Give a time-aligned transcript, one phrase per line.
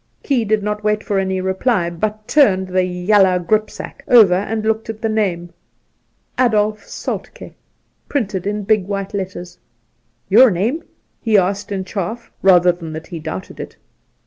[0.23, 4.89] Key did not wEiit for any reply, but turned the' yaller gripsack' over and looked
[4.89, 5.53] at the name,'
[6.43, 7.53] Adolf Soltk^,'
[8.09, 9.59] painted in big white letters.'
[10.35, 10.81] Your name?'
[11.21, 13.75] he asked in chaff, rather than that he doubted it.